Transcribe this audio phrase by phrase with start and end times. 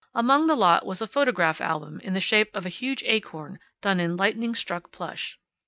[0.15, 3.99] Among the lot was a photograph album in the shape of a huge acorn done
[3.99, 5.37] in lightning struck plush.